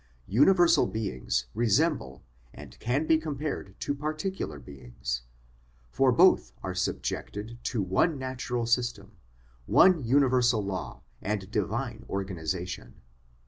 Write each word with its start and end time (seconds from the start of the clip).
Universal 0.25 0.87
beings 0.87 1.45
resemble 1.53 2.23
and 2.55 2.79
can 2.79 3.05
be 3.05 3.19
compared 3.19 3.79
to 3.79 3.93
particular 3.93 4.57
beings, 4.57 5.21
for 5.91 6.11
both 6.11 6.53
are 6.63 6.73
subjected 6.73 7.59
to 7.61 7.83
one 7.83 8.17
natural 8.17 8.65
system, 8.65 9.11
one 9.67 10.03
universal 10.03 10.65
law 10.65 11.03
and 11.21 11.51
divine 11.51 12.03
organisation. 12.09 12.95